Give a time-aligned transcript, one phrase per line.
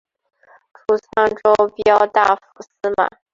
[0.73, 1.53] 除沧州
[1.85, 3.07] 骠大府司马。